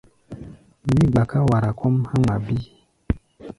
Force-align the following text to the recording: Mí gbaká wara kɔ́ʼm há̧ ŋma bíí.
Mí 0.89 0.99
gbaká 1.11 1.39
wara 1.49 1.69
kɔ́ʼm 1.79 1.95
há̧ 2.09 2.17
ŋma 2.19 2.35
bíí. 2.45 2.67